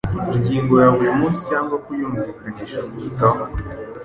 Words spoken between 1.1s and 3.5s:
munsi cyangwa kuyumvikanisha kurutaho.